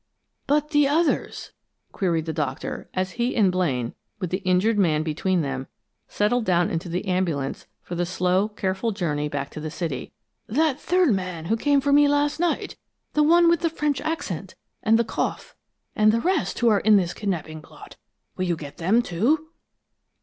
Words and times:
"But 0.47 0.71
the 0.71 0.87
others" 0.87 1.51
queried 1.91 2.25
the 2.25 2.33
Doctor, 2.33 2.89
as 2.91 3.11
he 3.11 3.35
and 3.35 3.51
Blaine, 3.51 3.93
with 4.19 4.31
the 4.31 4.39
injured 4.39 4.79
man 4.79 5.03
between 5.03 5.41
them, 5.41 5.67
settled 6.07 6.43
down 6.43 6.71
in 6.71 6.79
the 6.79 7.05
ambulance 7.05 7.67
for 7.83 7.93
the 7.93 8.03
slow, 8.07 8.47
careful 8.49 8.89
journey 8.93 9.29
back 9.29 9.51
to 9.51 9.59
the 9.59 9.69
city. 9.69 10.11
"That 10.47 10.79
third 10.79 11.13
man 11.13 11.45
who 11.45 11.55
came 11.55 11.81
for 11.81 11.93
me 11.93 12.07
last 12.07 12.39
night 12.39 12.75
the 13.13 13.21
one 13.21 13.47
with 13.47 13.59
the 13.59 13.69
French 13.69 14.01
accent 14.01 14.55
and 14.81 14.97
the 14.97 15.03
cough 15.05 15.55
and 15.95 16.11
the 16.11 16.19
rest 16.21 16.57
who 16.57 16.69
are 16.69 16.79
in 16.79 16.97
this 16.97 17.13
kidnaping 17.13 17.61
plot? 17.61 17.95
Will 18.35 18.45
you 18.45 18.55
get 18.55 18.77
them, 18.77 19.03
too?" 19.03 19.49